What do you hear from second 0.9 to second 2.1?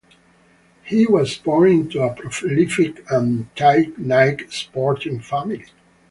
was born into